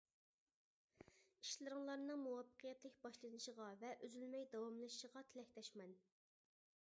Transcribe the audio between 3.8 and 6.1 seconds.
ۋە ئۈزۈلمەي داۋاملىشىشىغا تىلەكداشمەن!